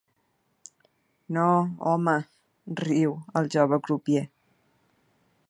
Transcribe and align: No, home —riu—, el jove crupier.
No, 1.37 1.43
home 1.91 2.15
—riu—, 2.23 3.15
el 3.43 3.53
jove 3.59 3.81
crupier. 3.91 4.27